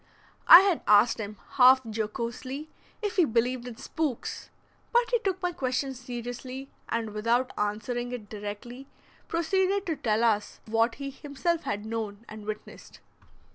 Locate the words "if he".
3.03-3.23